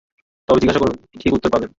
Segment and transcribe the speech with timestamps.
[0.49, 1.69] তবে জিজ্ঞাসা করুন, ঠিক উত্তর পাবেন।